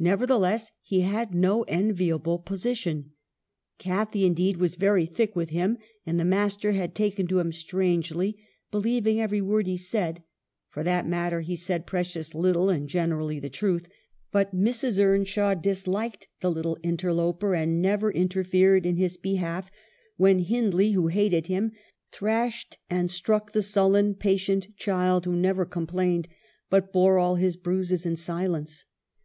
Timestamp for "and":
6.04-6.18, 12.68-12.88, 17.54-17.80, 22.90-23.12